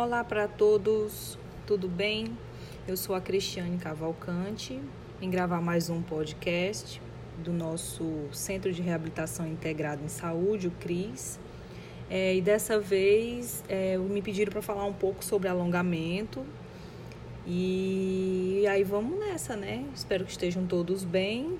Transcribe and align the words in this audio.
Olá 0.00 0.22
para 0.22 0.46
todos, 0.46 1.36
tudo 1.66 1.88
bem? 1.88 2.38
Eu 2.86 2.96
sou 2.96 3.16
a 3.16 3.20
Cristiane 3.20 3.78
Cavalcante, 3.78 4.80
em 5.20 5.28
gravar 5.28 5.60
mais 5.60 5.90
um 5.90 6.00
podcast 6.00 7.02
do 7.42 7.52
nosso 7.52 8.04
Centro 8.30 8.72
de 8.72 8.80
Reabilitação 8.80 9.44
Integrado 9.48 10.04
em 10.04 10.08
Saúde, 10.08 10.68
o 10.68 10.70
CRIS. 10.70 11.40
É, 12.08 12.32
e 12.36 12.40
dessa 12.40 12.78
vez 12.78 13.64
é, 13.68 13.98
me 13.98 14.22
pediram 14.22 14.52
para 14.52 14.62
falar 14.62 14.84
um 14.84 14.92
pouco 14.92 15.24
sobre 15.24 15.48
alongamento. 15.48 16.46
E 17.44 18.64
aí 18.70 18.84
vamos 18.84 19.18
nessa, 19.18 19.56
né? 19.56 19.84
Espero 19.92 20.24
que 20.24 20.30
estejam 20.30 20.64
todos 20.64 21.02
bem. 21.02 21.58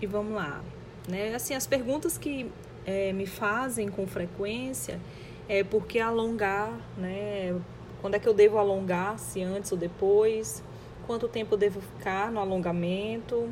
E 0.00 0.06
vamos 0.06 0.34
lá. 0.34 0.62
Né? 1.08 1.34
Assim, 1.34 1.52
as 1.52 1.66
perguntas 1.66 2.16
que 2.16 2.48
é, 2.86 3.12
me 3.12 3.26
fazem 3.26 3.88
com 3.88 4.06
frequência 4.06 5.00
é 5.48 5.62
por 5.62 5.86
que 5.86 6.00
alongar, 6.00 6.72
né? 6.96 7.58
Quando 8.00 8.14
é 8.14 8.18
que 8.18 8.28
eu 8.28 8.34
devo 8.34 8.58
alongar, 8.58 9.18
se 9.18 9.42
antes 9.42 9.72
ou 9.72 9.78
depois? 9.78 10.62
Quanto 11.06 11.28
tempo 11.28 11.54
eu 11.54 11.58
devo 11.58 11.80
ficar 11.80 12.30
no 12.30 12.40
alongamento? 12.40 13.48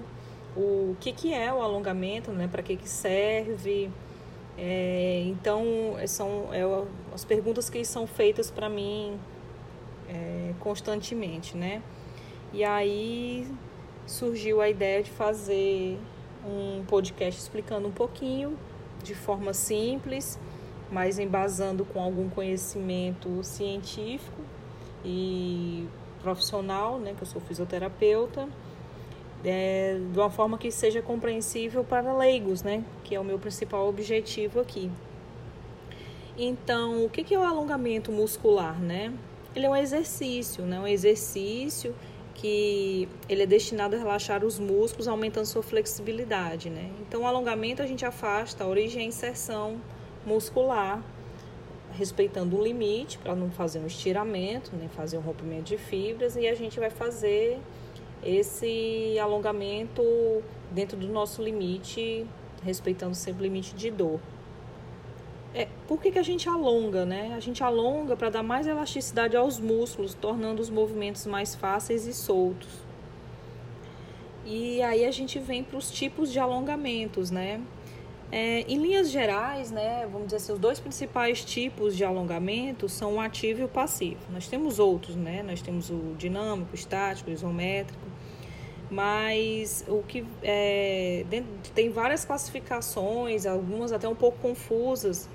O 0.56 0.96
que, 1.00 1.12
que 1.12 1.32
é 1.32 1.52
o 1.52 1.60
alongamento, 1.62 2.30
né? 2.30 2.48
Para 2.48 2.62
que, 2.62 2.76
que 2.76 2.88
serve? 2.88 3.90
É, 4.56 5.22
então, 5.26 5.64
são 6.06 6.48
é, 6.52 6.62
as 7.12 7.24
perguntas 7.24 7.68
que 7.68 7.84
são 7.84 8.06
feitas 8.06 8.50
para 8.50 8.68
mim 8.68 9.18
é, 10.08 10.52
constantemente, 10.60 11.56
né? 11.56 11.82
E 12.52 12.62
aí 12.62 13.48
surgiu 14.06 14.60
a 14.60 14.68
ideia 14.68 15.02
de 15.02 15.10
fazer 15.10 15.98
um 16.46 16.84
podcast 16.86 17.40
explicando 17.40 17.88
um 17.88 17.92
pouquinho, 17.92 18.56
de 19.02 19.14
forma 19.14 19.52
simples, 19.52 20.38
mas 20.90 21.18
embasando 21.18 21.85
com 21.85 22.01
algum 22.01 22.29
conhecimento 22.29 23.43
científico 23.43 24.43
e 25.04 25.87
profissional, 26.23 26.99
né, 26.99 27.15
que 27.16 27.23
eu 27.23 27.26
sou 27.26 27.41
fisioterapeuta, 27.41 28.49
é, 29.45 29.99
de 30.13 30.18
uma 30.18 30.30
forma 30.30 30.57
que 30.57 30.71
seja 30.71 31.02
compreensível 31.02 31.85
para 31.85 32.16
leigos, 32.16 32.63
né, 32.63 32.82
que 33.02 33.15
é 33.15 33.21
o 33.21 33.24
meu 33.24 33.38
principal 33.38 33.88
objetivo 33.88 34.60
aqui. 34.60 34.91
Então, 36.37 37.04
o 37.04 37.09
que 37.09 37.32
é 37.32 37.38
o 37.38 37.43
alongamento 37.43 38.10
muscular, 38.10 38.80
né? 38.80 39.13
Ele 39.54 39.66
é 39.66 39.71
um 39.71 39.76
exercício, 39.76 40.65
né? 40.65 40.80
Um 40.80 40.87
exercício 40.87 41.95
que 42.35 43.09
ele 43.29 43.45
é 43.45 43.46
destinado 43.46 43.95
a 43.95 43.98
relaxar 43.98 44.45
os 44.45 44.59
músculos, 44.59 45.07
aumentando 45.07 45.46
sua 45.46 45.63
flexibilidade, 45.63 46.69
né? 46.71 46.91
Então, 47.01 47.23
o 47.23 47.26
alongamento 47.26 47.82
a 47.82 47.87
gente 47.87 48.04
afasta 48.04 48.65
a 48.65 48.66
origem 48.66 49.02
e 49.02 49.04
a 49.04 49.09
inserção 49.09 49.80
muscular, 50.26 51.02
respeitando 51.92 52.58
o 52.58 52.62
limite 52.62 53.18
para 53.18 53.34
não 53.34 53.50
fazer 53.50 53.78
um 53.78 53.86
estiramento, 53.86 54.72
nem 54.76 54.88
fazer 54.88 55.18
um 55.18 55.20
rompimento 55.20 55.64
de 55.64 55.78
fibras, 55.78 56.36
e 56.36 56.46
a 56.48 56.54
gente 56.54 56.78
vai 56.78 56.90
fazer 56.90 57.58
esse 58.22 59.18
alongamento 59.18 60.02
dentro 60.70 60.96
do 60.96 61.06
nosso 61.08 61.42
limite, 61.42 62.26
respeitando 62.64 63.14
sempre 63.14 63.42
o 63.42 63.45
limite 63.45 63.74
de 63.74 63.90
dor. 63.90 64.19
É, 65.54 65.69
por 65.86 66.00
que, 66.00 66.10
que 66.10 66.19
a 66.19 66.22
gente 66.22 66.48
alonga, 66.48 67.04
né? 67.04 67.32
A 67.36 67.41
gente 67.41 67.62
alonga 67.62 68.16
para 68.16 68.28
dar 68.28 68.42
mais 68.42 68.66
elasticidade 68.66 69.36
aos 69.36 69.60
músculos, 69.60 70.12
tornando 70.12 70.60
os 70.60 70.69
movimentos 70.69 71.26
mais 71.26 71.54
fáceis 71.54 72.06
e 72.06 72.12
soltos. 72.12 72.82
E 74.44 74.82
aí 74.82 75.06
a 75.06 75.12
gente 75.12 75.38
vem 75.38 75.62
para 75.62 75.78
os 75.78 75.91
tipos 75.91 76.32
de 76.32 76.41
alongamentos, 76.41 77.30
né? 77.30 77.60
É, 78.37 78.62
em 78.62 78.78
linhas 78.78 79.10
gerais, 79.10 79.71
né, 79.71 80.09
vamos 80.10 80.27
dizer 80.27 80.38
assim, 80.38 80.53
os 80.53 80.59
dois 80.59 80.81
principais 80.81 81.44
tipos 81.44 81.97
de 81.97 82.04
alongamento 82.04 82.88
são 82.88 83.14
o 83.14 83.20
ativo 83.20 83.60
e 83.60 83.64
o 83.64 83.69
passivo. 83.69 84.20
Nós 84.32 84.48
temos 84.48 84.81
outros, 84.81 85.14
né? 85.14 85.41
Nós 85.42 85.62
temos 85.62 85.88
o 85.88 86.14
dinâmico, 86.19 86.70
o 86.72 86.75
estático, 86.75 87.31
o 87.31 87.32
isométrico, 87.32 88.03
mas 88.91 89.84
o 89.86 90.03
que 90.03 90.26
é, 90.42 91.25
tem 91.75 91.91
várias 91.91 92.25
classificações, 92.25 93.47
algumas 93.47 93.92
até 93.92 94.08
um 94.08 94.16
pouco 94.16 94.38
confusas 94.38 95.28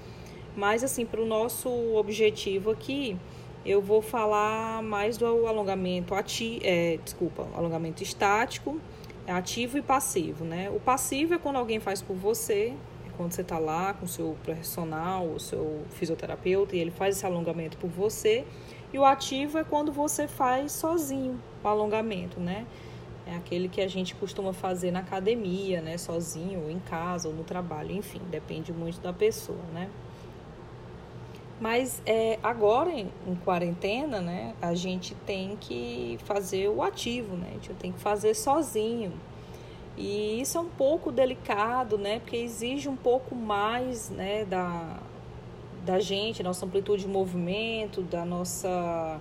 mas, 0.55 0.83
assim, 0.83 1.05
para 1.05 1.21
o 1.21 1.25
nosso 1.25 1.69
objetivo 1.95 2.71
aqui, 2.71 3.17
eu 3.65 3.81
vou 3.81 4.01
falar 4.01 4.81
mais 4.81 5.17
do 5.17 5.25
alongamento 5.47 6.13
ativo, 6.13 6.59
é, 6.63 6.99
desculpa, 7.03 7.47
alongamento 7.55 8.03
estático, 8.03 8.79
ativo 9.27 9.77
e 9.77 9.81
passivo, 9.81 10.43
né? 10.43 10.69
O 10.69 10.79
passivo 10.79 11.35
é 11.35 11.37
quando 11.37 11.57
alguém 11.57 11.79
faz 11.79 12.01
por 12.01 12.15
você, 12.15 12.73
quando 13.19 13.33
você 13.33 13.41
está 13.41 13.59
lá 13.59 13.93
com 13.93 14.05
o 14.05 14.07
seu 14.07 14.37
profissional, 14.45 15.25
o 15.25 15.41
seu 15.41 15.81
fisioterapeuta, 15.89 16.73
e 16.73 16.79
ele 16.79 16.89
faz 16.89 17.17
esse 17.17 17.25
alongamento 17.25 17.75
por 17.77 17.89
você. 17.89 18.45
E 18.93 18.97
o 18.97 19.03
ativo 19.03 19.57
é 19.57 19.63
quando 19.65 19.91
você 19.91 20.25
faz 20.25 20.71
sozinho 20.71 21.37
o 21.61 21.67
alongamento, 21.67 22.39
né? 22.39 22.65
É 23.27 23.35
aquele 23.35 23.67
que 23.67 23.81
a 23.81 23.89
gente 23.89 24.15
costuma 24.15 24.53
fazer 24.53 24.91
na 24.91 24.99
academia, 24.99 25.81
né? 25.81 25.97
Sozinho, 25.97 26.61
ou 26.61 26.71
em 26.71 26.79
casa, 26.79 27.27
ou 27.27 27.33
no 27.33 27.43
trabalho, 27.43 27.91
enfim, 27.91 28.21
depende 28.31 28.71
muito 28.71 29.01
da 29.01 29.11
pessoa, 29.11 29.65
né? 29.73 29.89
Mas 31.59 32.01
é, 32.05 32.39
agora, 32.41 32.89
em, 32.89 33.11
em, 33.27 33.35
quarentena, 33.35 34.21
né, 34.21 34.55
a 34.61 34.73
gente 34.73 35.13
tem 35.13 35.57
que 35.57 36.17
fazer 36.23 36.69
o 36.69 36.81
ativo, 36.81 37.35
né? 37.35 37.49
A 37.49 37.53
gente 37.55 37.73
tem 37.73 37.91
que 37.91 37.99
fazer 37.99 38.33
sozinho. 38.33 39.11
E 39.97 40.39
isso 40.41 40.57
é 40.57 40.61
um 40.61 40.69
pouco 40.69 41.11
delicado, 41.11 41.97
né? 41.97 42.19
Porque 42.19 42.37
exige 42.37 42.87
um 42.87 42.95
pouco 42.95 43.35
mais, 43.35 44.09
né, 44.09 44.45
da, 44.45 44.97
da 45.85 45.99
gente, 45.99 46.41
nossa 46.41 46.65
amplitude 46.65 47.03
de 47.03 47.09
movimento, 47.09 48.01
da 48.01 48.23
nossa 48.23 49.19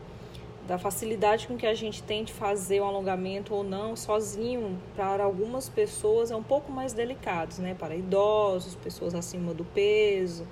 da 0.68 0.76
facilidade 0.76 1.48
com 1.48 1.56
que 1.56 1.66
a 1.66 1.72
gente 1.72 2.02
tem 2.02 2.22
de 2.22 2.30
fazer 2.30 2.80
o 2.80 2.84
alongamento 2.84 3.54
ou 3.54 3.64
não 3.64 3.96
sozinho, 3.96 4.78
para 4.94 5.24
algumas 5.24 5.66
pessoas 5.66 6.30
é 6.30 6.36
um 6.36 6.42
pouco 6.42 6.70
mais 6.70 6.92
delicado, 6.92 7.58
né? 7.62 7.74
Para 7.74 7.96
idosos, 7.96 8.74
pessoas 8.74 9.14
acima 9.14 9.54
do 9.54 9.64
peso, 9.64 10.46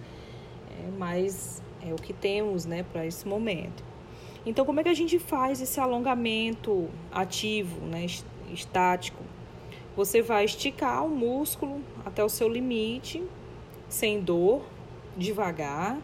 é, 0.71 0.91
mas 0.97 1.63
é 1.87 1.93
o 1.93 1.97
que 1.97 2.15
temos 2.15 2.65
né, 2.65 2.83
para 2.83 3.05
esse 3.05 3.29
momento. 3.29 3.85
Então, 4.47 4.65
como 4.65 4.81
é 4.81 4.83
que 4.83 4.89
a 4.89 4.95
gente 4.95 5.19
faz 5.19 5.61
esse 5.61 5.79
alongamento 5.79 6.89
ativo, 7.13 7.85
né, 7.85 8.07
estático? 8.51 9.23
Você 9.97 10.21
vai 10.21 10.45
esticar 10.45 11.07
o 11.07 11.09
músculo 11.09 11.81
até 12.05 12.23
o 12.23 12.29
seu 12.29 12.49
limite, 12.49 13.25
sem 13.89 14.21
dor, 14.21 14.63
devagar, 15.17 15.99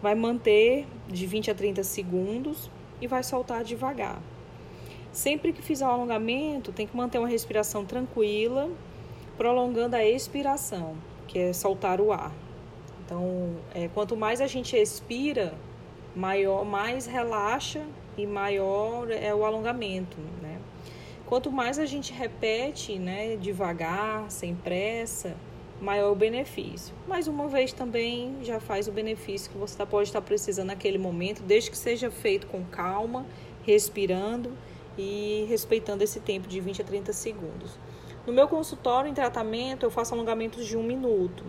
vai 0.00 0.14
manter 0.14 0.86
de 1.06 1.26
20 1.26 1.50
a 1.50 1.54
30 1.54 1.84
segundos 1.84 2.70
e 3.02 3.06
vai 3.06 3.22
soltar 3.22 3.62
devagar. 3.62 4.18
Sempre 5.12 5.52
que 5.52 5.60
fizer 5.60 5.86
o 5.86 5.90
alongamento, 5.90 6.72
tem 6.72 6.86
que 6.86 6.96
manter 6.96 7.18
uma 7.18 7.28
respiração 7.28 7.84
tranquila, 7.84 8.70
prolongando 9.36 9.96
a 9.96 10.04
expiração, 10.04 10.96
que 11.26 11.38
é 11.38 11.52
soltar 11.52 12.00
o 12.00 12.12
ar. 12.12 12.32
Então, 13.04 13.56
é, 13.74 13.88
quanto 13.88 14.16
mais 14.16 14.40
a 14.40 14.46
gente 14.46 14.74
expira, 14.74 15.52
maior, 16.16 16.64
mais 16.64 17.04
relaxa 17.04 17.84
e 18.16 18.26
maior 18.26 19.10
é 19.10 19.34
o 19.34 19.44
alongamento, 19.44 20.16
né? 20.40 20.57
Quanto 21.28 21.52
mais 21.52 21.78
a 21.78 21.84
gente 21.84 22.10
repete, 22.10 22.98
né, 22.98 23.36
devagar, 23.36 24.30
sem 24.30 24.54
pressa, 24.54 25.36
maior 25.78 26.12
o 26.12 26.14
benefício. 26.14 26.94
Mais 27.06 27.28
uma 27.28 27.46
vez 27.48 27.70
também 27.70 28.38
já 28.40 28.58
faz 28.58 28.88
o 28.88 28.92
benefício 28.92 29.50
que 29.50 29.58
você 29.58 29.76
tá, 29.76 29.84
pode 29.84 30.08
estar 30.08 30.22
precisando 30.22 30.68
naquele 30.68 30.96
momento, 30.96 31.42
desde 31.42 31.70
que 31.70 31.76
seja 31.76 32.10
feito 32.10 32.46
com 32.46 32.64
calma, 32.64 33.26
respirando 33.62 34.56
e 34.96 35.44
respeitando 35.50 36.02
esse 36.02 36.18
tempo 36.18 36.48
de 36.48 36.60
20 36.60 36.80
a 36.80 36.84
30 36.86 37.12
segundos. 37.12 37.78
No 38.26 38.32
meu 38.32 38.48
consultório 38.48 39.10
em 39.10 39.14
tratamento, 39.14 39.84
eu 39.84 39.90
faço 39.90 40.14
alongamentos 40.14 40.66
de 40.66 40.78
um 40.78 40.82
minuto. 40.82 41.44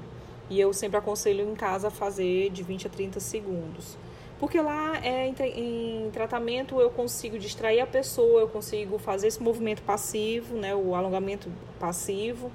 E 0.49 0.59
eu 0.59 0.73
sempre 0.73 0.97
aconselho 0.97 1.49
em 1.49 1.55
casa 1.55 1.89
fazer 1.89 2.49
de 2.49 2.63
20 2.63 2.87
a 2.87 2.89
30 2.89 3.21
segundos. 3.21 3.97
Porque 4.39 4.61
lá 4.61 4.97
é, 5.03 5.27
em, 5.27 6.05
em 6.05 6.11
tratamento 6.11 6.79
eu 6.79 6.89
consigo 6.89 7.37
distrair 7.37 7.81
a 7.81 7.87
pessoa, 7.87 8.41
eu 8.41 8.47
consigo 8.47 8.97
fazer 8.97 9.27
esse 9.27 9.43
movimento 9.43 9.81
passivo, 9.81 10.55
né, 10.55 10.73
o 10.73 10.95
alongamento 10.95 11.51
passivo, 11.77 12.49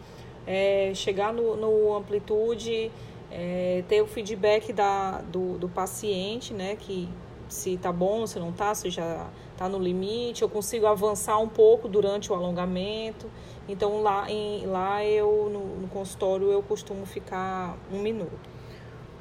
é, 0.46 0.92
chegar 0.94 1.32
no, 1.32 1.56
no 1.56 1.94
amplitude, 1.94 2.90
é, 3.30 3.84
ter 3.86 4.00
o 4.00 4.06
feedback 4.06 4.72
da, 4.72 5.20
do, 5.30 5.58
do 5.58 5.68
paciente, 5.68 6.54
né, 6.54 6.74
que 6.74 7.06
se 7.48 7.76
tá 7.76 7.92
bom, 7.92 8.26
se 8.26 8.38
não 8.38 8.50
tá, 8.50 8.74
se 8.74 8.88
já 8.88 9.28
tá 9.56 9.68
no 9.68 9.78
limite, 9.78 10.42
eu 10.42 10.48
consigo 10.48 10.86
avançar 10.86 11.38
um 11.38 11.48
pouco 11.48 11.86
durante 11.86 12.32
o 12.32 12.34
alongamento. 12.34 13.30
Então 13.68 14.02
lá, 14.02 14.30
em, 14.30 14.66
lá 14.66 15.04
eu 15.04 15.50
no, 15.52 15.82
no 15.82 15.88
consultório 15.88 16.50
eu 16.50 16.62
costumo 16.62 17.04
ficar 17.04 17.76
um 17.92 18.00
minuto. 18.00 18.53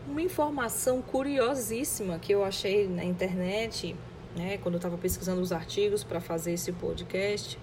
Uma 0.08 0.22
informação 0.22 1.02
curiosíssima 1.02 2.20
que 2.20 2.34
eu 2.34 2.44
achei 2.44 2.88
na 2.88 3.06
internet, 3.06 3.96
né, 4.36 4.58
quando 4.58 4.76
eu 4.76 4.78
estava 4.78 4.98
pesquisando 4.98 5.42
os 5.42 5.52
artigos 5.54 6.04
para 6.04 6.20
fazer 6.20 6.54
esse 6.54 6.74
podcast, 6.74 7.58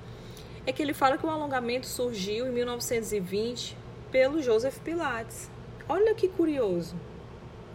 é 0.67 0.73
que 0.73 0.83
ele 0.83 0.95
fala 0.95 1.19
que 1.19 1.27
o 1.27 1.29
alongamento 1.29 1.87
surgiu 1.87 2.47
em 2.47 2.51
1920 2.53 3.77
pelo 4.11 4.43
Joseph 4.43 4.79
Pilates. 4.79 5.51
Olha 5.87 6.15
que 6.15 6.29
curioso. 6.29 6.97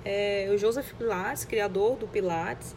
É, 0.04 0.50
o 0.52 0.58
Joseph 0.58 0.94
Pilates, 0.94 1.46
criador 1.46 1.98
do 1.98 2.08
Pilates, 2.08 2.76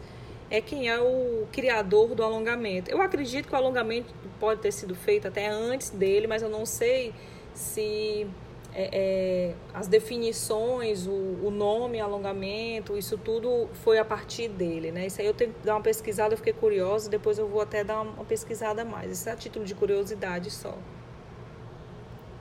é 0.49 0.61
quem 0.61 0.89
é 0.89 0.99
o 0.99 1.47
criador 1.51 2.13
do 2.13 2.23
alongamento. 2.23 2.89
Eu 2.89 3.01
acredito 3.01 3.47
que 3.47 3.53
o 3.53 3.57
alongamento 3.57 4.13
pode 4.39 4.61
ter 4.61 4.71
sido 4.71 4.93
feito 4.95 5.27
até 5.27 5.47
antes 5.47 5.89
dele, 5.89 6.27
mas 6.27 6.41
eu 6.41 6.49
não 6.49 6.65
sei 6.65 7.13
se 7.53 8.27
é, 8.73 8.89
é, 8.91 9.55
as 9.73 9.87
definições, 9.87 11.07
o, 11.07 11.11
o, 11.11 11.51
nome, 11.51 11.99
alongamento, 11.99 12.97
isso 12.97 13.17
tudo 13.17 13.67
foi 13.83 13.97
a 13.97 14.05
partir 14.05 14.47
dele, 14.47 14.91
né? 14.91 15.07
Isso 15.07 15.19
aí 15.21 15.27
eu 15.27 15.33
tenho 15.33 15.53
que 15.53 15.65
dar 15.65 15.75
uma 15.75 15.81
pesquisada, 15.81 16.33
eu 16.33 16.37
fiquei 16.37 16.53
curiosa, 16.53 17.09
depois 17.09 17.37
eu 17.37 17.47
vou 17.47 17.61
até 17.61 17.83
dar 17.83 18.01
uma 18.01 18.25
pesquisada 18.25 18.85
mais. 18.85 19.11
Isso 19.11 19.29
é 19.29 19.31
a 19.31 19.35
título 19.35 19.65
de 19.65 19.73
curiosidade 19.73 20.51
só. 20.51 20.77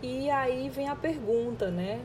E 0.03 0.31
aí 0.31 0.69
vem 0.69 0.89
a 0.89 0.95
pergunta, 0.95 1.71
né? 1.71 2.01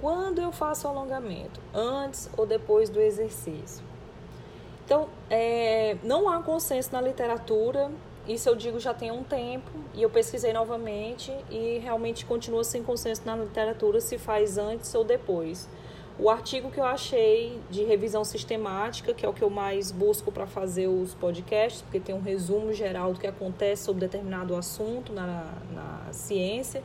Quando 0.00 0.40
eu 0.40 0.52
faço 0.52 0.86
alongamento? 0.86 1.60
Antes 1.72 2.28
ou 2.36 2.46
depois 2.46 2.90
do 2.90 3.00
exercício? 3.00 3.84
Então, 4.84 5.08
é, 5.30 5.96
não 6.02 6.28
há 6.28 6.42
consenso 6.42 6.92
na 6.92 7.00
literatura 7.00 7.90
isso 8.26 8.48
eu 8.48 8.56
digo 8.56 8.80
já 8.80 8.94
tem 8.94 9.10
um 9.10 9.22
tempo 9.22 9.70
e 9.92 10.02
eu 10.02 10.08
pesquisei 10.08 10.52
novamente 10.52 11.30
e 11.50 11.78
realmente 11.78 12.24
continua 12.24 12.64
sem 12.64 12.82
consenso 12.82 13.22
na 13.26 13.36
literatura 13.36 14.00
se 14.00 14.16
faz 14.16 14.56
antes 14.56 14.94
ou 14.94 15.04
depois. 15.04 15.68
O 16.18 16.30
artigo 16.30 16.70
que 16.70 16.78
eu 16.78 16.84
achei 16.84 17.58
de 17.68 17.82
revisão 17.84 18.24
sistemática, 18.24 19.12
que 19.12 19.26
é 19.26 19.28
o 19.28 19.32
que 19.32 19.42
eu 19.42 19.50
mais 19.50 19.90
busco 19.90 20.32
para 20.32 20.46
fazer 20.46 20.86
os 20.86 21.12
podcasts, 21.12 21.82
porque 21.82 22.00
tem 22.00 22.14
um 22.14 22.20
resumo 22.20 22.72
geral 22.72 23.12
do 23.12 23.20
que 23.20 23.26
acontece 23.26 23.82
sobre 23.82 24.00
determinado 24.00 24.54
assunto 24.56 25.12
na, 25.12 25.52
na 25.72 26.12
ciência, 26.12 26.82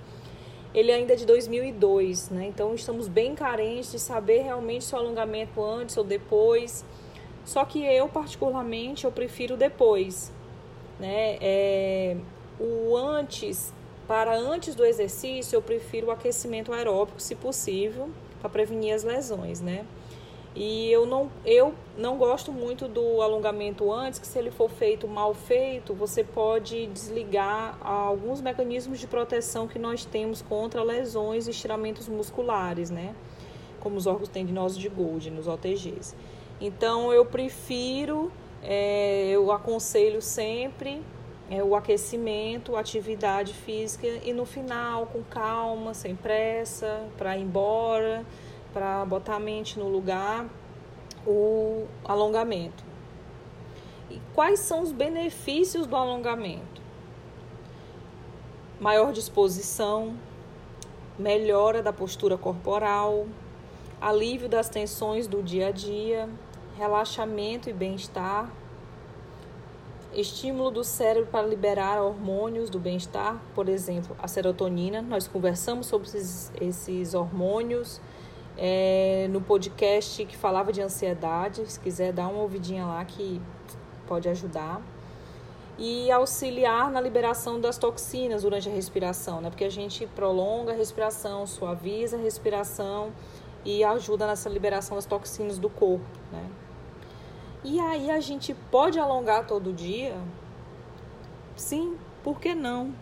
ele 0.74 0.92
ainda 0.92 1.14
é 1.14 1.16
de 1.16 1.26
2002, 1.26 2.32
né? 2.32 2.48
Então 2.48 2.74
estamos 2.74 3.08
bem 3.08 3.34
carentes 3.34 3.92
de 3.92 4.00
saber 4.00 4.42
realmente 4.42 4.84
se 4.84 4.94
o 4.94 4.98
alongamento 4.98 5.64
antes 5.64 5.96
ou 5.96 6.04
depois. 6.04 6.84
Só 7.46 7.64
que 7.66 7.84
eu, 7.86 8.10
particularmente, 8.10 9.06
eu 9.06 9.12
prefiro 9.12 9.56
depois 9.56 10.32
né? 11.00 11.38
É, 11.42 12.18
o 12.60 12.96
antes, 12.98 13.74
para 14.08 14.36
antes 14.38 14.76
do 14.76 14.86
exercício, 14.86 15.56
eu 15.56 15.62
prefiro 15.62 16.08
o 16.08 16.12
aquecimento 16.12 16.74
aeróbico, 16.74 17.22
se 17.22 17.36
possível, 17.36 18.10
para 18.42 18.50
prevenir 18.50 18.94
as 18.94 19.04
lesões, 19.04 19.62
né? 19.62 19.86
E 20.56 20.92
eu 20.92 21.06
não, 21.06 21.32
eu 21.46 21.74
não 21.98 22.18
gosto 22.18 22.52
muito 22.52 22.88
do 22.88 23.22
alongamento 23.22 23.92
antes, 23.94 24.20
que 24.20 24.26
se 24.26 24.38
ele 24.38 24.50
for 24.50 24.70
feito 24.70 25.08
mal 25.08 25.34
feito, 25.34 25.94
você 25.94 26.24
pode 26.24 26.88
desligar 26.88 27.78
alguns 27.80 28.42
mecanismos 28.42 29.00
de 29.00 29.08
proteção 29.08 29.68
que 29.68 29.78
nós 29.78 30.06
temos 30.06 30.42
contra 30.42 30.84
lesões 30.84 31.48
e 31.48 31.52
estiramentos 31.52 32.10
musculares, 32.10 32.90
né? 32.90 33.16
Como 33.80 33.96
os 33.96 34.08
órgãos 34.08 34.28
tendinosos 34.28 34.78
de 34.78 34.90
Golgi, 34.90 35.30
nos 35.30 35.48
OTGs. 35.48 36.16
Então 36.60 37.14
eu 37.14 37.26
prefiro 37.26 38.32
é, 38.62 39.30
eu 39.30 39.52
aconselho 39.52 40.22
sempre 40.22 41.02
é, 41.50 41.64
o 41.64 41.76
aquecimento, 41.76 42.76
atividade 42.76 43.54
física 43.54 44.08
e 44.08 44.32
no 44.32 44.46
final, 44.46 45.08
com 45.08 45.24
calma, 45.24 45.94
sem 45.94 46.16
pressa, 46.16 47.08
para 47.18 47.38
ir 47.38 47.42
embora, 47.42 48.24
para 48.72 49.04
botar 49.06 49.36
a 49.36 49.40
mente 49.40 49.80
no 49.80 49.88
lugar, 49.88 50.46
o 51.26 51.88
alongamento. 52.06 52.84
E 54.10 54.22
quais 54.34 54.60
são 54.60 54.82
os 54.82 54.92
benefícios 54.92 55.88
do 55.88 55.96
alongamento? 55.96 56.82
Maior 58.80 59.12
disposição, 59.12 60.16
melhora 61.18 61.82
da 61.82 61.92
postura 61.92 62.38
corporal, 62.38 63.26
alívio 64.00 64.48
das 64.48 64.70
tensões 64.70 65.28
do 65.28 65.44
dia 65.44 65.68
a 65.68 65.72
dia, 65.72 66.30
relaxamento 66.80 67.70
e 67.70 67.74
bem-estar, 67.74 68.50
estímulo 70.14 70.72
do 70.72 70.82
cérebro 70.82 71.30
para 71.30 71.46
liberar 71.46 72.02
hormônios 72.02 72.70
do 72.70 72.80
bem-estar, 72.80 73.38
por 73.54 73.68
exemplo, 73.68 74.16
a 74.18 74.30
serotonina. 74.30 75.02
Nós 75.02 75.28
conversamos 75.28 75.88
sobre 75.88 76.08
esses, 76.08 76.54
esses 76.62 77.14
hormônios 77.14 78.00
é, 78.58 79.28
no 79.30 79.42
podcast 79.42 80.24
que 80.26 80.38
falava 80.38 80.72
de 80.72 80.82
ansiedade. 80.82 81.70
Se 81.70 81.78
quiser, 81.78 82.14
dar 82.14 82.30
uma 82.30 82.42
ouvidinha 82.42 82.86
lá 82.86 83.04
que 83.04 83.42
pode 84.08 84.30
ajudar. 84.30 84.82
E 85.78 86.10
auxiliar 86.10 86.90
na 86.90 87.02
liberação 87.02 87.60
das 87.60 87.78
toxinas 87.78 88.44
durante 88.44 88.70
a 88.70 88.72
respiração, 88.72 89.42
né? 89.42 89.50
Porque 89.50 89.66
a 89.66 89.70
gente 89.70 90.08
prolonga 90.08 90.72
a 90.72 90.76
respiração, 90.76 91.46
suaviza 91.46 92.16
a 92.16 92.20
respiração 92.20 93.12
e 93.66 93.84
ajuda 93.84 94.26
nessa 94.26 94.48
liberação 94.48 94.96
das 94.96 95.06
toxinas 95.06 95.58
do 95.58 95.70
corpo, 95.70 96.06
né? 96.32 96.44
E 97.64 97.78
aí 97.78 98.10
a 98.10 98.22
gente 98.22 98.54
pode 98.72 98.98
alongar 98.98 99.46
todo 99.46 99.74
dia? 99.74 100.16
Sim, 101.58 101.98
por 102.24 102.40
que 102.40 102.56
não? 102.56 102.94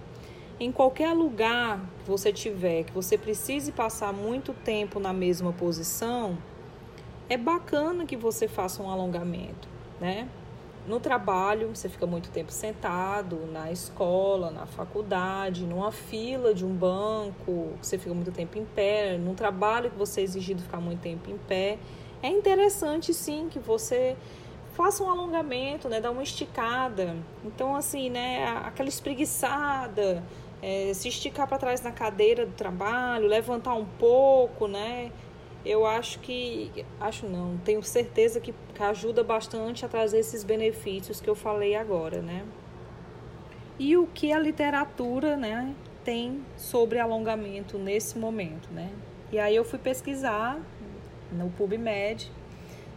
Em 0.59 0.71
qualquer 0.71 1.13
lugar 1.13 1.79
que 2.03 2.09
você 2.09 2.33
tiver, 2.33 2.83
que 2.83 2.91
você 2.91 3.19
precise 3.19 3.71
passar 3.71 4.11
muito 4.11 4.53
tempo 4.53 4.99
na 4.99 5.13
mesma 5.13 5.53
posição, 5.53 6.35
é 7.29 7.37
bacana 7.37 8.03
que 8.03 8.17
você 8.17 8.47
faça 8.47 8.81
um 8.81 8.89
alongamento, 8.89 9.67
né? 10.01 10.27
No 10.87 10.99
trabalho, 10.99 11.75
você 11.75 11.87
fica 11.87 12.07
muito 12.07 12.31
tempo 12.31 12.51
sentado, 12.51 13.45
na 13.51 13.71
escola, 13.71 14.49
na 14.49 14.65
faculdade, 14.65 15.67
numa 15.67 15.91
fila 15.91 16.51
de 16.55 16.65
um 16.65 16.73
banco, 16.73 17.73
você 17.79 17.99
fica 17.99 18.15
muito 18.15 18.31
tempo 18.31 18.57
em 18.57 18.65
pé, 18.65 19.19
no 19.19 19.35
trabalho 19.35 19.91
que 19.91 19.97
você 19.97 20.21
é 20.21 20.23
exigido 20.23 20.63
ficar 20.63 20.79
muito 20.79 21.01
tempo 21.01 21.29
em 21.29 21.37
pé. 21.37 21.77
É 22.23 22.29
interessante 22.29 23.13
sim 23.13 23.47
que 23.51 23.59
você 23.59 24.17
faça 24.77 25.03
um 25.03 25.09
alongamento, 25.09 25.89
né? 25.89 25.99
Dá 25.99 26.11
uma 26.11 26.21
esticada. 26.21 27.15
Então, 27.43 27.75
assim, 27.75 28.11
né? 28.11 28.47
Aquela 28.63 28.87
espreguiçada, 28.87 30.23
é, 30.61 30.93
se 30.93 31.07
esticar 31.07 31.47
para 31.47 31.57
trás 31.57 31.81
na 31.81 31.91
cadeira 31.91 32.45
do 32.45 32.53
trabalho, 32.53 33.27
levantar 33.27 33.73
um 33.73 33.85
pouco, 33.85 34.67
né? 34.67 35.11
Eu 35.65 35.85
acho 35.85 36.19
que, 36.19 36.85
acho 36.99 37.25
não, 37.25 37.57
tenho 37.57 37.81
certeza 37.81 38.39
que, 38.39 38.53
que 38.73 38.83
ajuda 38.83 39.23
bastante 39.23 39.83
a 39.83 39.89
trazer 39.89 40.19
esses 40.19 40.43
benefícios 40.43 41.19
que 41.19 41.27
eu 41.27 41.35
falei 41.35 41.75
agora, 41.75 42.21
né? 42.21 42.45
E 43.79 43.97
o 43.97 44.05
que 44.05 44.31
a 44.31 44.39
literatura, 44.39 45.35
né, 45.35 45.75
tem 46.03 46.41
sobre 46.55 46.99
alongamento 46.99 47.77
nesse 47.79 48.17
momento, 48.17 48.69
né? 48.71 48.91
E 49.31 49.39
aí 49.39 49.55
eu 49.55 49.65
fui 49.65 49.79
pesquisar 49.79 50.59
no 51.31 51.49
PubMed 51.49 52.31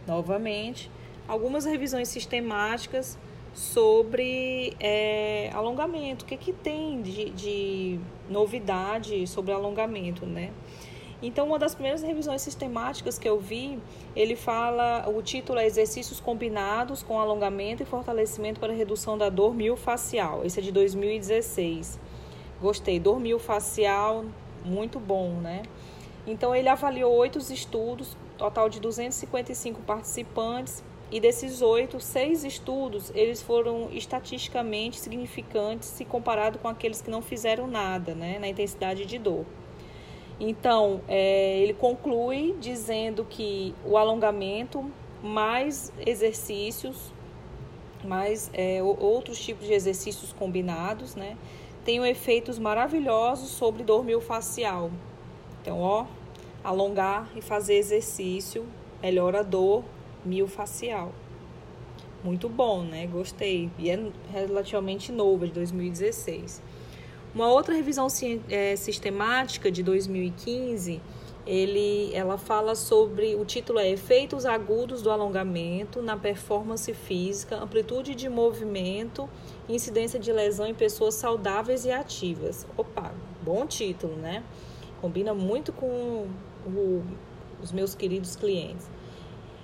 novamente 0.07 0.89
algumas 1.27 1.65
revisões 1.65 2.07
sistemáticas 2.07 3.17
sobre 3.53 4.75
é, 4.79 5.49
alongamento. 5.53 6.23
O 6.23 6.27
que, 6.27 6.37
que 6.37 6.53
tem 6.53 7.01
de, 7.01 7.29
de 7.31 7.99
novidade 8.29 9.27
sobre 9.27 9.51
alongamento, 9.51 10.25
né? 10.25 10.51
Então, 11.21 11.45
uma 11.47 11.59
das 11.59 11.75
primeiras 11.75 12.01
revisões 12.01 12.41
sistemáticas 12.41 13.19
que 13.19 13.29
eu 13.29 13.39
vi, 13.39 13.77
ele 14.15 14.35
fala, 14.35 15.07
o 15.07 15.21
título 15.21 15.59
é 15.59 15.67
Exercícios 15.67 16.19
Combinados 16.19 17.03
com 17.03 17.19
Alongamento 17.19 17.83
e 17.83 17.85
Fortalecimento 17.85 18.59
para 18.59 18.73
Redução 18.73 19.17
da 19.17 19.29
Dor 19.29 19.53
Miofascial. 19.53 20.43
Esse 20.43 20.59
é 20.59 20.63
de 20.63 20.71
2016. 20.71 21.99
Gostei, 22.59 22.99
dor 22.99 23.19
miofascial, 23.19 24.25
muito 24.65 24.99
bom, 24.99 25.33
né? 25.33 25.61
Então, 26.25 26.55
ele 26.55 26.69
avaliou 26.69 27.13
oito 27.13 27.37
estudos, 27.37 28.17
total 28.35 28.67
de 28.67 28.79
255 28.79 29.81
participantes, 29.81 30.83
e 31.11 31.19
desses 31.19 31.61
oito, 31.61 31.99
seis 31.99 32.45
estudos, 32.45 33.11
eles 33.13 33.41
foram 33.41 33.89
estatisticamente 33.91 34.97
significantes 34.97 35.89
se 35.89 36.05
comparado 36.05 36.57
com 36.57 36.69
aqueles 36.69 37.01
que 37.01 37.11
não 37.11 37.21
fizeram 37.21 37.67
nada, 37.67 38.15
né, 38.15 38.39
na 38.39 38.47
intensidade 38.47 39.05
de 39.05 39.19
dor. 39.19 39.45
Então, 40.39 41.01
é, 41.09 41.59
ele 41.59 41.73
conclui 41.73 42.55
dizendo 42.61 43.25
que 43.29 43.75
o 43.85 43.97
alongamento, 43.97 44.89
mais 45.21 45.91
exercícios, 45.99 47.11
mais 48.05 48.49
é, 48.53 48.81
outros 48.81 49.37
tipos 49.39 49.67
de 49.67 49.73
exercícios 49.73 50.31
combinados, 50.31 51.13
né, 51.13 51.37
tem 51.83 52.03
efeitos 52.07 52.57
maravilhosos 52.57 53.49
sobre 53.49 53.83
dor 53.83 54.05
miofascial. 54.05 54.89
Então, 55.61 55.81
ó, 55.81 56.05
alongar 56.63 57.29
e 57.35 57.41
fazer 57.41 57.75
exercício 57.75 58.65
melhora 59.01 59.41
a 59.41 59.43
dor 59.43 59.83
miofascial. 60.25 61.11
Muito 62.23 62.47
bom, 62.47 62.83
né? 62.83 63.07
Gostei. 63.07 63.69
E 63.79 63.89
é 63.89 63.99
relativamente 64.31 65.11
novo, 65.11 65.47
de 65.47 65.53
2016. 65.53 66.61
Uma 67.33 67.47
outra 67.47 67.73
revisão 67.73 68.07
é, 68.49 68.75
sistemática 68.75 69.71
de 69.71 69.81
2015, 69.81 71.01
ele, 71.47 72.13
ela 72.13 72.37
fala 72.37 72.75
sobre, 72.75 73.35
o 73.35 73.45
título 73.45 73.79
é 73.79 73.89
Efeitos 73.89 74.45
agudos 74.45 75.01
do 75.01 75.09
alongamento 75.09 76.01
na 76.01 76.17
performance 76.17 76.93
física, 76.93 77.55
amplitude 77.55 78.15
de 78.15 78.27
movimento, 78.27 79.29
incidência 79.69 80.19
de 80.19 80.31
lesão 80.31 80.67
em 80.67 80.75
pessoas 80.75 81.15
saudáveis 81.15 81.85
e 81.85 81.91
ativas. 81.91 82.67
Opa, 82.75 83.13
bom 83.41 83.65
título, 83.65 84.17
né? 84.17 84.43
Combina 84.99 85.33
muito 85.33 85.71
com 85.71 86.27
o, 86.67 87.01
os 87.63 87.71
meus 87.71 87.95
queridos 87.95 88.35
clientes. 88.35 88.90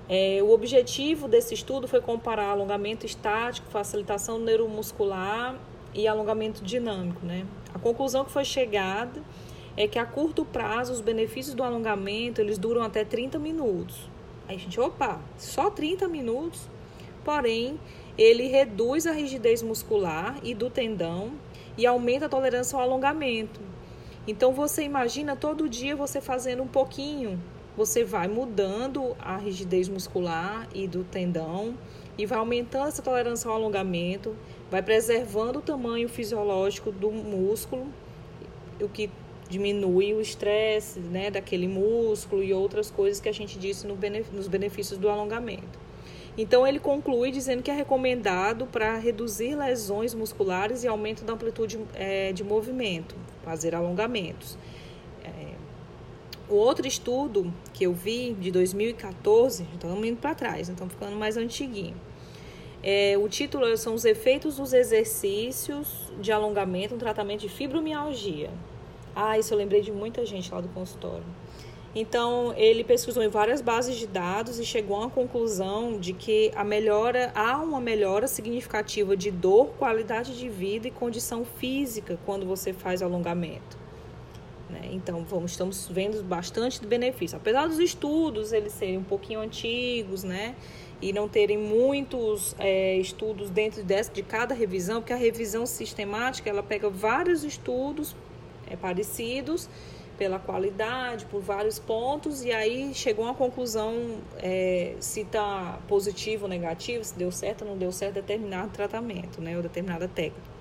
É, 0.09 0.39
o 0.41 0.51
objetivo 0.51 1.27
desse 1.27 1.53
estudo 1.53 1.87
foi 1.87 1.99
comparar 1.99 2.51
alongamento 2.51 3.05
estático, 3.05 3.67
facilitação 3.69 4.39
neuromuscular 4.39 5.55
e 5.93 6.07
alongamento 6.07 6.63
dinâmico. 6.63 7.25
Né? 7.25 7.45
A 7.73 7.79
conclusão 7.79 8.23
que 8.23 8.31
foi 8.31 8.45
chegada 8.45 9.21
é 9.75 9.87
que 9.87 9.99
a 9.99 10.05
curto 10.05 10.45
prazo 10.45 10.93
os 10.93 11.01
benefícios 11.01 11.53
do 11.53 11.61
alongamento 11.61 12.39
eles 12.39 12.57
duram 12.57 12.81
até 12.81 13.03
30 13.03 13.37
minutos. 13.37 14.09
Aí 14.47 14.55
a 14.55 14.59
gente, 14.59 14.79
opa, 14.79 15.19
só 15.37 15.69
30 15.69 16.07
minutos? 16.07 16.69
Porém, 17.25 17.77
ele 18.17 18.47
reduz 18.47 19.05
a 19.05 19.11
rigidez 19.11 19.61
muscular 19.61 20.39
e 20.41 20.55
do 20.55 20.69
tendão 20.69 21.33
e 21.77 21.85
aumenta 21.85 22.27
a 22.27 22.29
tolerância 22.29 22.77
ao 22.77 22.81
alongamento. 22.81 23.59
Então 24.25 24.53
você 24.53 24.83
imagina 24.83 25.35
todo 25.35 25.69
dia 25.69 25.95
você 25.95 26.21
fazendo 26.21 26.63
um 26.63 26.67
pouquinho, 26.67 27.39
você 27.77 28.03
vai 28.03 28.27
mudando 28.27 29.15
a 29.19 29.37
rigidez 29.37 29.87
muscular 29.87 30.67
e 30.73 30.87
do 30.87 31.03
tendão 31.03 31.77
e 32.17 32.25
vai 32.25 32.39
aumentando 32.39 32.87
essa 32.87 33.03
tolerância 33.03 33.47
ao 33.47 33.55
alongamento, 33.55 34.35
vai 34.71 34.81
preservando 34.81 35.59
o 35.59 35.61
tamanho 35.61 36.09
fisiológico 36.09 36.91
do 36.91 37.11
músculo, 37.11 37.85
o 38.81 38.89
que 38.89 39.11
diminui 39.47 40.13
o 40.15 40.19
estresse 40.19 40.99
né, 40.99 41.29
daquele 41.29 41.67
músculo 41.67 42.43
e 42.43 42.51
outras 42.51 42.89
coisas 42.89 43.21
que 43.21 43.29
a 43.29 43.33
gente 43.33 43.59
disse 43.59 43.85
no 43.85 43.95
benef 43.95 44.29
nos 44.33 44.47
benefícios 44.47 44.97
do 44.97 45.07
alongamento. 45.07 45.87
Então, 46.35 46.67
ele 46.67 46.79
conclui 46.79 47.31
dizendo 47.31 47.63
que 47.63 47.71
é 47.71 47.73
recomendado 47.73 48.67
para 48.67 48.95
reduzir 48.97 49.55
lesões 49.55 50.13
musculares 50.13 50.83
e 50.83 50.87
aumento 50.87 51.23
da 51.23 51.33
amplitude 51.33 51.79
é, 51.95 52.31
de 52.31 52.43
movimento, 52.43 53.15
fazer 53.43 53.73
alongamentos. 53.73 54.57
É, 56.47 56.53
o 56.53 56.55
outro 56.55 56.87
estudo 56.87 57.53
que 57.73 57.85
eu 57.85 57.93
vi 57.93 58.33
de 58.33 58.51
2014, 58.51 59.65
estamos 59.73 60.05
indo 60.05 60.17
para 60.17 60.33
trás, 60.33 60.69
então 60.69 60.89
ficando 60.89 61.15
mais 61.15 61.37
antiguinho. 61.37 61.95
É, 62.83 63.17
o 63.17 63.27
título 63.27 63.75
são 63.75 63.95
os 63.95 64.05
efeitos 64.05 64.57
dos 64.57 64.71
exercícios 64.71 66.11
de 66.21 66.31
alongamento 66.31 66.93
no 66.93 66.99
tratamento 66.99 67.41
de 67.41 67.49
fibromialgia. 67.49 68.49
Ah, 69.15 69.37
isso 69.37 69.53
eu 69.53 69.57
lembrei 69.57 69.81
de 69.81 69.91
muita 69.91 70.25
gente 70.25 70.51
lá 70.53 70.61
do 70.61 70.69
consultório. 70.69 71.25
Então, 71.95 72.53
ele 72.55 72.83
pesquisou 72.83 73.23
em 73.23 73.27
várias 73.27 73.59
bases 73.59 73.95
de 73.95 74.05
dados 74.05 74.59
e 74.59 74.65
chegou 74.65 74.97
uma 74.97 75.09
conclusão 75.09 75.99
de 75.99 76.13
que 76.13 76.51
a 76.55 76.63
melhora, 76.63 77.31
há 77.33 77.57
uma 77.57 77.81
melhora 77.81 78.27
significativa 78.27 79.17
de 79.17 79.31
dor, 79.31 79.69
qualidade 79.79 80.37
de 80.37 80.47
vida 80.47 80.87
e 80.87 80.91
condição 80.91 81.43
física 81.43 82.19
quando 82.23 82.45
você 82.45 82.71
faz 82.71 83.01
alongamento. 83.01 83.86
Né? 84.69 84.89
Então, 84.91 85.23
vamos, 85.23 85.51
estamos 85.51 85.87
vendo 85.89 86.21
bastante 86.23 86.79
de 86.79 86.87
benefício. 86.87 87.37
Apesar 87.37 87.67
dos 87.67 87.79
estudos 87.79 88.51
eles 88.51 88.73
serem 88.73 88.97
um 88.97 89.03
pouquinho 89.03 89.39
antigos, 89.39 90.23
né? 90.23 90.55
E 91.01 91.13
não 91.13 91.29
terem 91.29 91.57
muitos 91.57 92.55
é, 92.57 92.95
estudos 92.97 93.49
dentro 93.49 93.83
dessa, 93.83 94.11
de 94.11 94.23
cada 94.23 94.53
revisão, 94.53 94.99
porque 94.99 95.13
a 95.13 95.17
revisão 95.17 95.65
sistemática 95.65 96.49
ela 96.49 96.63
pega 96.63 96.89
vários 96.89 97.43
estudos 97.43 98.15
é, 98.69 98.75
parecidos 98.75 99.69
pela 100.17 100.39
qualidade, 100.39 101.25
por 101.25 101.41
vários 101.41 101.77
pontos, 101.77 102.43
e 102.43 102.51
aí 102.51 102.93
chegou 102.93 103.25
a 103.25 103.29
uma 103.29 103.35
conclusão 103.35 104.17
é, 104.37 104.95
se 104.99 105.21
está 105.21 105.79
positivo 105.87 106.45
ou 106.45 106.49
negativo, 106.49 107.03
se 107.03 107.15
deu 107.15 107.31
certo 107.31 107.63
ou 107.63 107.69
não 107.69 107.77
deu 107.77 107.91
certo 107.91 108.15
determinado 108.15 108.71
tratamento, 108.71 109.39
né, 109.39 109.55
ou 109.55 109.61
determinada 109.61 110.07
técnica. 110.07 110.57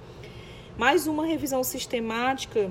Mais 0.76 1.06
uma 1.06 1.24
revisão 1.24 1.64
sistemática, 1.64 2.70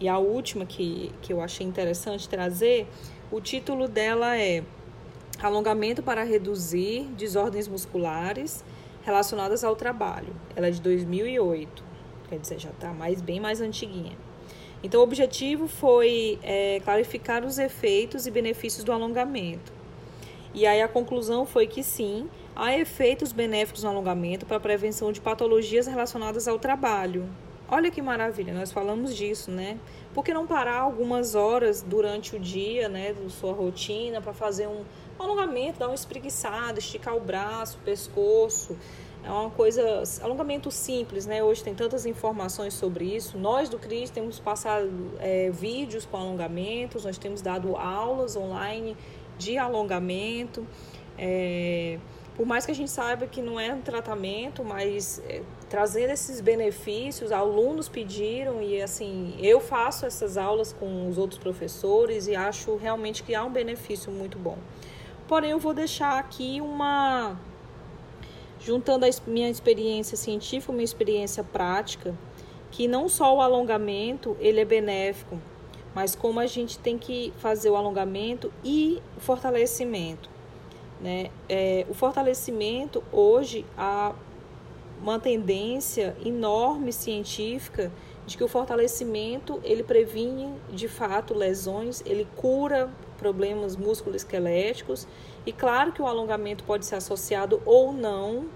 e 0.00 0.08
a 0.08 0.18
última 0.18 0.64
que, 0.64 1.12
que 1.20 1.32
eu 1.32 1.42
achei 1.42 1.66
interessante 1.66 2.26
trazer, 2.26 2.88
o 3.30 3.40
título 3.40 3.86
dela 3.86 4.36
é 4.36 4.64
Alongamento 5.42 6.02
para 6.02 6.22
reduzir 6.24 7.04
desordens 7.16 7.68
musculares 7.68 8.64
relacionadas 9.02 9.62
ao 9.62 9.76
trabalho. 9.76 10.34
Ela 10.56 10.68
é 10.68 10.70
de 10.70 10.80
2008, 10.80 11.84
quer 12.28 12.38
dizer, 12.38 12.58
já 12.58 12.70
está 12.70 12.92
mais, 12.92 13.20
bem 13.20 13.38
mais 13.38 13.60
antiguinha. 13.60 14.16
Então, 14.82 15.00
o 15.00 15.04
objetivo 15.04 15.68
foi 15.68 16.38
é, 16.42 16.80
clarificar 16.80 17.44
os 17.44 17.58
efeitos 17.58 18.26
e 18.26 18.30
benefícios 18.30 18.82
do 18.82 18.92
alongamento. 18.92 19.72
E 20.54 20.66
aí 20.66 20.80
a 20.80 20.88
conclusão 20.88 21.44
foi 21.44 21.66
que 21.66 21.82
sim, 21.82 22.28
há 22.56 22.76
efeitos 22.76 23.32
benéficos 23.32 23.84
no 23.84 23.90
alongamento 23.90 24.46
para 24.46 24.56
a 24.56 24.60
prevenção 24.60 25.12
de 25.12 25.20
patologias 25.20 25.86
relacionadas 25.86 26.48
ao 26.48 26.58
trabalho. 26.58 27.28
Olha 27.72 27.88
que 27.88 28.02
maravilha, 28.02 28.52
nós 28.52 28.72
falamos 28.72 29.14
disso, 29.14 29.48
né? 29.48 29.78
Por 30.12 30.24
que 30.24 30.34
não 30.34 30.44
parar 30.44 30.80
algumas 30.80 31.36
horas 31.36 31.82
durante 31.82 32.34
o 32.34 32.40
dia, 32.40 32.88
né, 32.88 33.12
da 33.12 33.28
sua 33.30 33.52
rotina, 33.52 34.20
para 34.20 34.32
fazer 34.32 34.66
um 34.66 34.82
alongamento, 35.16 35.78
dar 35.78 35.86
uma 35.86 35.94
espreguiçada, 35.94 36.80
esticar 36.80 37.16
o 37.16 37.20
braço, 37.20 37.78
o 37.78 37.84
pescoço, 37.84 38.76
é 39.22 39.30
uma 39.30 39.50
coisa, 39.50 40.02
alongamento 40.22 40.70
simples, 40.70 41.26
né? 41.26 41.44
Hoje 41.44 41.62
tem 41.62 41.74
tantas 41.74 42.06
informações 42.06 42.74
sobre 42.74 43.04
isso. 43.04 43.38
Nós 43.38 43.68
do 43.68 43.78
CRIS 43.78 44.10
temos 44.10 44.40
passado 44.40 44.90
é, 45.20 45.50
vídeos 45.50 46.04
com 46.04 46.16
alongamentos, 46.16 47.04
nós 47.04 47.18
temos 47.18 47.40
dado 47.40 47.76
aulas 47.76 48.34
online 48.34 48.96
de 49.38 49.58
alongamento. 49.58 50.66
É, 51.18 51.98
por 52.40 52.46
mais 52.46 52.64
que 52.64 52.72
a 52.72 52.74
gente 52.74 52.90
saiba 52.90 53.26
que 53.26 53.42
não 53.42 53.60
é 53.60 53.70
um 53.70 53.82
tratamento, 53.82 54.64
mas 54.64 55.22
é, 55.28 55.42
trazendo 55.68 56.10
esses 56.12 56.40
benefícios, 56.40 57.32
alunos 57.32 57.86
pediram 57.86 58.62
e 58.62 58.80
assim, 58.80 59.34
eu 59.42 59.60
faço 59.60 60.06
essas 60.06 60.38
aulas 60.38 60.72
com 60.72 61.06
os 61.06 61.18
outros 61.18 61.38
professores 61.38 62.26
e 62.28 62.34
acho 62.34 62.76
realmente 62.76 63.22
que 63.22 63.34
há 63.34 63.44
um 63.44 63.50
benefício 63.50 64.10
muito 64.10 64.38
bom. 64.38 64.56
Porém, 65.28 65.50
eu 65.50 65.58
vou 65.58 65.74
deixar 65.74 66.18
aqui 66.18 66.62
uma 66.62 67.38
juntando 68.58 69.04
a 69.04 69.10
minha 69.26 69.50
experiência 69.50 70.16
científica, 70.16 70.72
minha 70.72 70.82
experiência 70.82 71.44
prática, 71.44 72.14
que 72.70 72.88
não 72.88 73.06
só 73.06 73.36
o 73.36 73.42
alongamento 73.42 74.34
ele 74.40 74.60
é 74.60 74.64
benéfico, 74.64 75.38
mas 75.94 76.14
como 76.14 76.40
a 76.40 76.46
gente 76.46 76.78
tem 76.78 76.96
que 76.96 77.34
fazer 77.36 77.68
o 77.68 77.76
alongamento 77.76 78.50
e 78.64 79.02
o 79.18 79.20
fortalecimento. 79.20 80.39
Né? 81.00 81.30
É, 81.48 81.86
o 81.88 81.94
fortalecimento, 81.94 83.02
hoje, 83.10 83.64
há 83.76 84.14
uma 85.00 85.18
tendência 85.18 86.14
enorme 86.24 86.92
científica 86.92 87.90
de 88.26 88.36
que 88.36 88.44
o 88.44 88.48
fortalecimento 88.48 89.58
ele 89.64 89.82
previne 89.82 90.54
de 90.70 90.86
fato 90.88 91.34
lesões, 91.34 92.02
ele 92.04 92.28
cura 92.36 92.90
problemas 93.16 93.76
musculoesqueléticos 93.76 95.08
e 95.44 95.52
claro 95.52 95.92
que 95.92 96.02
o 96.02 96.06
alongamento 96.06 96.64
pode 96.64 96.84
ser 96.84 96.96
associado 96.96 97.62
ou 97.64 97.92
não 97.92 98.46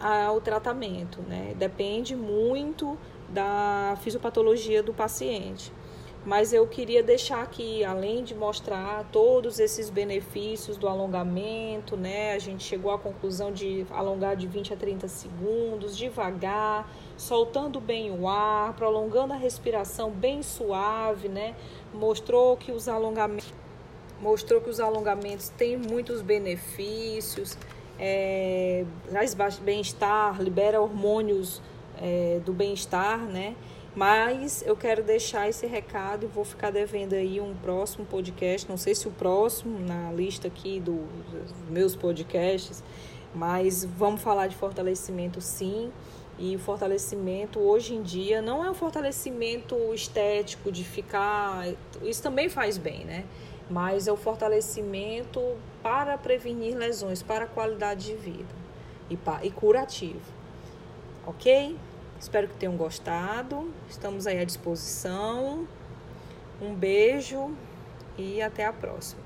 ao 0.00 0.40
tratamento, 0.40 1.20
né? 1.22 1.54
Depende 1.56 2.14
muito 2.14 2.98
da 3.28 3.96
fisiopatologia 4.02 4.82
do 4.82 4.92
paciente. 4.92 5.72
Mas 6.26 6.52
eu 6.52 6.66
queria 6.66 7.04
deixar 7.04 7.40
aqui, 7.40 7.84
além 7.84 8.24
de 8.24 8.34
mostrar 8.34 9.08
todos 9.12 9.60
esses 9.60 9.88
benefícios 9.88 10.76
do 10.76 10.88
alongamento, 10.88 11.96
né? 11.96 12.32
A 12.32 12.38
gente 12.40 12.64
chegou 12.64 12.90
à 12.90 12.98
conclusão 12.98 13.52
de 13.52 13.86
alongar 13.90 14.34
de 14.34 14.48
20 14.48 14.74
a 14.74 14.76
30 14.76 15.06
segundos, 15.06 15.96
devagar, 15.96 16.92
soltando 17.16 17.80
bem 17.80 18.10
o 18.10 18.26
ar, 18.26 18.74
prolongando 18.74 19.34
a 19.34 19.36
respiração 19.36 20.10
bem 20.10 20.42
suave, 20.42 21.28
né? 21.28 21.54
Mostrou 21.94 22.56
que 22.56 22.72
os 22.72 22.88
alongamentos 22.88 23.54
mostrou 24.20 24.60
que 24.60 24.70
os 24.70 24.80
alongamentos 24.80 25.50
têm 25.50 25.76
muitos 25.76 26.22
benefícios, 26.22 27.56
é, 28.00 28.84
traz 29.08 29.34
bem-estar, 29.60 30.42
libera 30.42 30.80
hormônios 30.80 31.62
é, 32.00 32.40
do 32.44 32.52
bem-estar, 32.52 33.18
né? 33.20 33.54
Mas 33.96 34.62
eu 34.66 34.76
quero 34.76 35.02
deixar 35.02 35.48
esse 35.48 35.66
recado 35.66 36.24
e 36.24 36.26
vou 36.28 36.44
ficar 36.44 36.70
devendo 36.70 37.14
aí 37.14 37.40
um 37.40 37.54
próximo 37.54 38.04
podcast. 38.04 38.68
Não 38.68 38.76
sei 38.76 38.94
se 38.94 39.08
o 39.08 39.10
próximo 39.10 39.80
na 39.80 40.12
lista 40.12 40.48
aqui 40.48 40.78
do, 40.78 41.00
dos 41.30 41.70
meus 41.70 41.96
podcasts, 41.96 42.84
mas 43.34 43.84
vamos 43.84 44.20
falar 44.20 44.48
de 44.48 44.54
fortalecimento 44.54 45.40
sim. 45.40 45.90
E 46.38 46.54
o 46.54 46.58
fortalecimento 46.58 47.58
hoje 47.58 47.94
em 47.94 48.02
dia 48.02 48.42
não 48.42 48.62
é 48.62 48.70
um 48.70 48.74
fortalecimento 48.74 49.74
estético 49.94 50.70
de 50.70 50.84
ficar. 50.84 51.66
Isso 52.02 52.22
também 52.22 52.50
faz 52.50 52.76
bem, 52.76 53.02
né? 53.04 53.24
mas 53.68 54.06
é 54.06 54.12
o 54.12 54.16
fortalecimento 54.16 55.40
para 55.82 56.16
prevenir 56.16 56.76
lesões, 56.76 57.22
para 57.22 57.44
a 57.44 57.48
qualidade 57.48 58.06
de 58.06 58.14
vida 58.14 58.54
e, 59.10 59.18
e 59.42 59.50
curativo. 59.50 60.20
Ok? 61.26 61.76
Espero 62.18 62.48
que 62.48 62.54
tenham 62.54 62.76
gostado. 62.76 63.72
Estamos 63.88 64.26
aí 64.26 64.38
à 64.38 64.44
disposição. 64.44 65.66
Um 66.60 66.74
beijo 66.74 67.54
e 68.16 68.40
até 68.40 68.64
a 68.64 68.72
próxima. 68.72 69.25